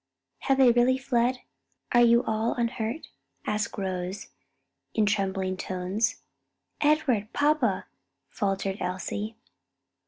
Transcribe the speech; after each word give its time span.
"Have 0.39 0.57
they 0.57 0.71
really 0.71 0.97
fled? 0.97 1.41
Are 1.91 2.01
you 2.01 2.23
all 2.23 2.55
unhurt?" 2.55 3.09
asked 3.45 3.77
Rose 3.77 4.29
in 4.95 5.05
trembling 5.05 5.57
tones. 5.57 6.23
"Edward! 6.81 7.31
papa!" 7.33 7.85
faltered 8.27 8.77
Elsie. 8.81 9.35